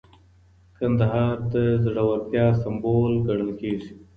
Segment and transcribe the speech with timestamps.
[0.77, 3.91] کندهار د زړورتیا سمبول ګڼل کېږي.